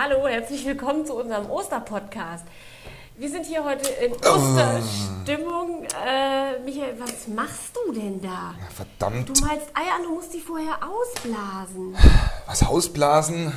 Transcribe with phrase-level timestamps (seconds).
[0.00, 2.44] Hallo, herzlich willkommen zu unserem Osterpodcast.
[3.16, 4.28] Wir sind hier heute in Oh.
[4.28, 5.86] Osterstimmung.
[6.06, 8.54] Äh, Michael, was machst du denn da?
[8.60, 9.28] Ja, verdammt.
[9.28, 11.96] Du malst Eier an, du musst die vorher ausblasen.
[12.46, 13.52] Was ausblasen?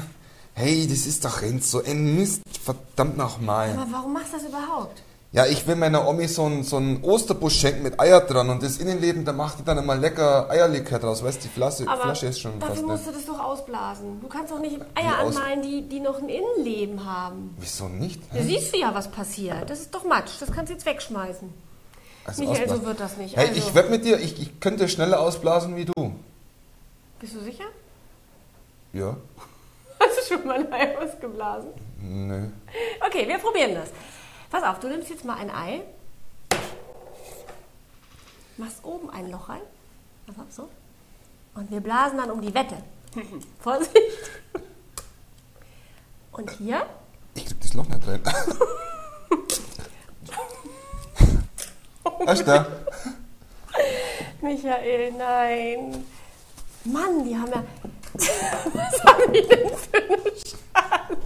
[0.56, 2.42] Hey, das ist doch ein so ein Mist.
[2.64, 3.74] Verdammt nochmal.
[3.78, 5.04] Aber warum machst du das überhaupt?
[5.34, 8.62] Ja, ich will meiner Omi so einen so einen Osterbusch schenken mit Eier dran und
[8.62, 11.24] das Innenleben, da macht die dann immer lecker Eierlikör draus.
[11.24, 13.14] Weißt du, die Flasche, Aber Flasche ist schon dafür fast musst leer.
[13.14, 14.20] du das doch ausblasen.
[14.20, 17.56] Du kannst doch nicht Eier aus- anmalen, die, die noch ein Innenleben haben.
[17.58, 18.20] Wieso nicht?
[18.34, 19.70] Da siehst du ja, was passiert.
[19.70, 20.32] Das ist doch Matsch.
[20.42, 21.48] Das kannst du jetzt wegschmeißen.
[22.26, 22.82] Also Michael, ausblasen.
[22.82, 23.38] so wird das nicht.
[23.38, 26.14] Hey, Also- ich wette mit dir, ich, ich könnte schneller ausblasen wie du.
[27.22, 27.64] Bist du sicher?
[28.92, 29.16] Ja?
[30.00, 31.70] Hast du schon mal ein Ei ausgeblasen?
[32.02, 32.48] Nö.
[33.08, 33.92] Okay, wir probieren das.
[34.52, 35.82] Pass auf, du nimmst jetzt mal ein Ei,
[38.58, 39.62] machst oben ein Loch rein,
[40.28, 40.70] pass auf, so,
[41.56, 42.76] und wir blasen dann um die Wette.
[43.60, 43.96] Vorsicht!
[46.34, 46.86] Und hier,
[47.34, 48.22] Ich krieg das Loch nicht rein.
[52.26, 52.68] Was da?
[54.42, 56.06] Michael, nein.
[56.84, 57.64] Mann, die haben ja.
[58.74, 61.18] Was haben die denn für eine Schale?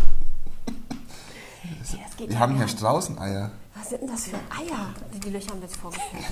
[2.17, 2.67] Wir ja haben hier.
[2.67, 3.51] Straußeneier.
[3.75, 4.93] Was sind denn das für Eier?
[5.23, 6.25] Die Löcher haben wir jetzt vorgestellt.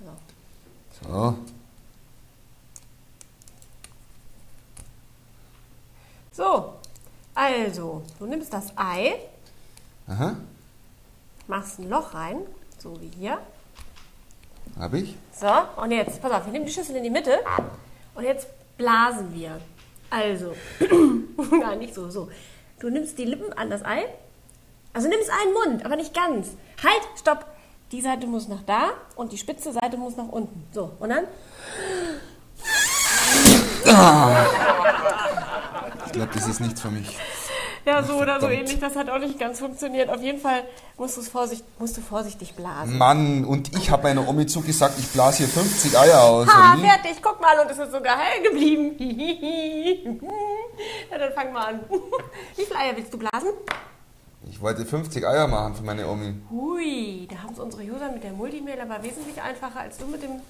[0.00, 1.08] So.
[1.08, 1.38] So.
[6.36, 6.74] So,
[7.32, 9.14] also, du nimmst das Ei,
[10.08, 10.36] Aha.
[11.46, 12.38] machst ein Loch rein,
[12.76, 13.38] so wie hier.
[14.76, 15.14] Hab ich?
[15.32, 15.46] So,
[15.80, 17.38] und jetzt, pass auf, wir nehmen die Schüssel in die Mitte
[18.16, 19.60] und jetzt blasen wir.
[20.10, 20.56] Also,
[21.60, 22.28] nein, nicht so, so.
[22.80, 24.04] Du nimmst die Lippen an das Ei,
[24.94, 26.48] also nimmst einen Mund, aber nicht ganz.
[26.82, 27.46] Halt, stopp.
[27.92, 30.66] Die Seite muss nach da und die spitze Seite muss nach unten.
[30.72, 31.24] So, und dann
[36.06, 37.18] Ich glaube, das ist nichts für mich.
[37.84, 38.80] Ja, so oder so ähnlich.
[38.80, 40.08] Das hat auch nicht ganz funktioniert.
[40.08, 40.64] Auf jeden Fall
[40.96, 42.96] musst, vorsicht, musst du vorsichtig blasen.
[42.96, 46.46] Mann, und ich habe meiner Omi zugesagt, ich blase hier 50 Eier aus.
[46.46, 46.80] Wie?
[46.80, 47.22] fertig.
[47.22, 48.96] Guck mal, und es ist sogar heil geblieben.
[51.10, 51.80] ja, dann fang mal an.
[52.56, 53.50] Wie viele Eier willst du blasen?
[54.48, 56.34] Ich wollte 50 Eier machen für meine Omi.
[56.50, 60.22] Hui, da haben es unsere User mit der Multimail aber wesentlich einfacher als du mit
[60.22, 60.40] dem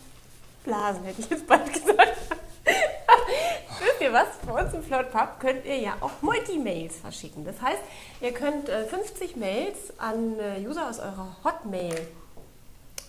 [0.64, 2.16] Blasen, hätte ich jetzt bald gesagt.
[2.64, 4.26] Wisst ihr was?
[4.46, 7.44] Bei uns im Flirtpub könnt ihr ja auch Multimails verschicken.
[7.44, 7.80] Das heißt,
[8.20, 11.94] ihr könnt äh, 50 Mails an äh, User aus eurer Hotmail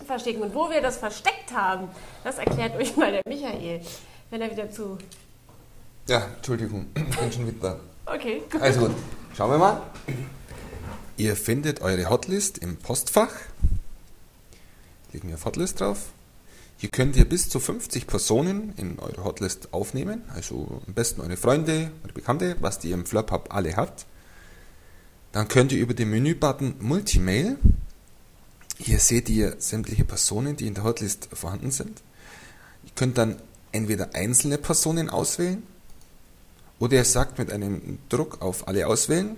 [0.06, 0.42] verschicken.
[0.42, 1.88] Und wo wir das versteckt haben,
[2.24, 3.80] das erklärt euch mal der Michael,
[4.30, 4.98] wenn er wieder zu...
[6.08, 8.52] Ja, Entschuldigung, ich bin schon wieder Okay, da.
[8.58, 8.62] gut.
[8.62, 8.94] Also gut,
[9.34, 9.82] schauen wir mal.
[11.18, 13.32] Ihr findet eure Hotlist im Postfach.
[15.12, 16.10] Legen wir auf Hotlist drauf.
[16.76, 20.22] Hier könnt ihr bis zu 50 Personen in eure Hotlist aufnehmen.
[20.34, 24.04] Also am besten eure Freunde, eure Bekannte, was die im Flirthub alle habt.
[25.32, 27.56] Dann könnt ihr über den Menübutton Multimail,
[28.78, 32.02] hier seht ihr sämtliche Personen, die in der Hotlist vorhanden sind.
[32.84, 33.40] Ihr könnt dann
[33.72, 35.62] entweder einzelne Personen auswählen
[36.78, 39.36] oder ihr sagt mit einem Druck auf alle auswählen,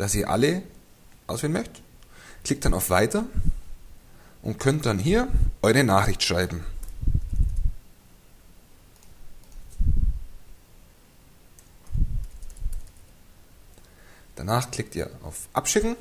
[0.00, 0.62] dass ihr alle
[1.26, 1.82] auswählen möchtet.
[2.42, 3.26] Klickt dann auf Weiter
[4.40, 5.28] und könnt dann hier
[5.60, 6.64] eure Nachricht schreiben.
[14.36, 15.96] Danach klickt ihr auf Abschicken,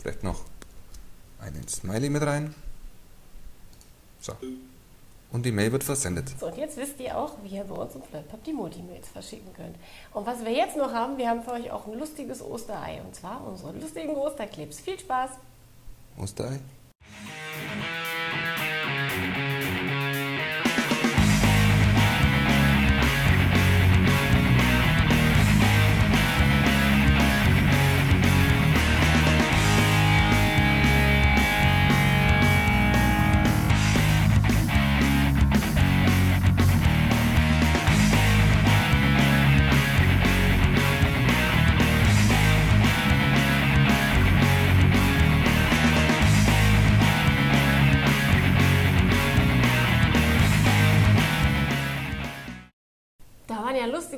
[0.00, 0.44] vielleicht noch
[1.40, 2.54] einen Smiley mit rein.
[4.20, 4.36] So.
[5.34, 6.28] Und die Mail wird versendet.
[6.38, 9.52] So, und jetzt wisst ihr auch, wie ihr bei uns im Flirtpub die Multimails verschicken
[9.52, 9.74] könnt.
[10.12, 13.02] Und was wir jetzt noch haben, wir haben für euch auch ein lustiges Osterei.
[13.04, 14.78] Und zwar unsere lustigen Osterclips.
[14.78, 15.30] Viel Spaß!
[16.22, 16.60] Osterei.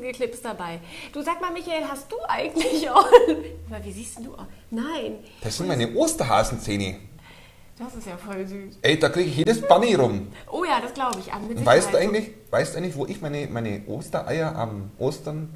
[0.07, 0.81] Lustige Clips dabei.
[1.13, 3.07] Du sag mal, Michael, hast du eigentlich auch.
[3.83, 4.47] Wie siehst du aus?
[4.71, 6.97] Nein, Das sind meine Osterhasenzähne.
[7.79, 8.79] das ist ja voll süß.
[8.83, 10.29] Ey, da kriege ich jedes Bunny rum.
[10.51, 11.65] Oh ja, das glaube ich.
[11.65, 15.53] Weißt du eigentlich, weißt du eigentlich, wo ich meine, meine Ostereier am Ostern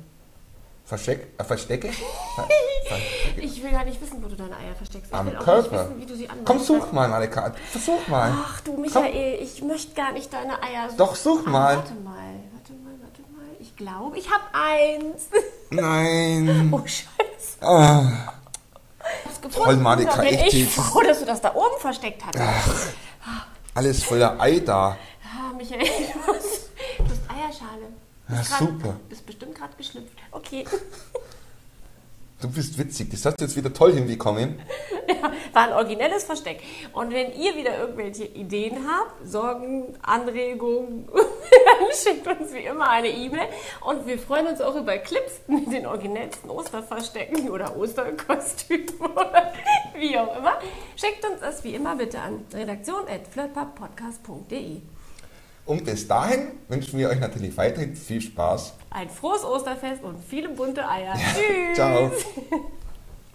[0.84, 1.88] versteck, äh, verstecke?
[2.34, 2.48] Ver,
[2.86, 3.40] verstecke?
[3.42, 5.10] Ich will gar nicht wissen, wo du deine Eier versteckst.
[5.10, 5.62] Ich Am will auch Körper.
[5.84, 6.46] nicht wissen, wie du sie anmachst.
[6.46, 7.52] Komm, such mal, Marika.
[7.70, 8.32] Versuch mal.
[8.44, 10.98] Ach du, Michael, ich möchte gar nicht deine Eier suchen.
[10.98, 11.76] Doch, such Ah, mal.
[11.76, 12.29] Warte mal, warte mal,
[13.80, 15.28] glaube, ich habe eins.
[15.70, 16.70] Nein.
[16.72, 17.58] Oh, Scheiße.
[17.62, 18.32] Ah,
[20.04, 22.38] Da bin echt ich froh, dass du das da oben versteckt hast.
[23.74, 24.96] alles voller Ei da.
[25.24, 26.68] Ah, Michael, du hast,
[26.98, 27.88] du hast Eierschale.
[28.28, 28.96] Ja, grad- super.
[29.08, 30.16] Bist bestimmt gerade geschlüpft.
[30.30, 30.64] Okay.
[32.40, 33.10] Du bist witzig.
[33.10, 34.60] Das hast du jetzt wieder toll hinbekommen.
[35.10, 36.62] Ja, war ein originelles Versteck.
[36.92, 41.08] Und wenn ihr wieder irgendwelche Ideen habt, Sorgen, Anregungen,
[42.02, 43.48] schickt uns wie immer eine E-Mail.
[43.80, 49.52] Und wir freuen uns auch über Clips mit den originellsten Osterverstecken oder Osterkostümen oder
[49.96, 50.58] wie auch immer.
[50.96, 54.82] Schickt uns das wie immer bitte an redaktion.flirtpubpodcast.de.
[55.66, 58.74] Und bis dahin wünschen wir euch natürlich weiterhin viel Spaß.
[58.90, 61.14] Ein frohes Osterfest und viele bunte Eier.
[61.14, 61.76] Tschüss.
[61.76, 62.10] Ciao.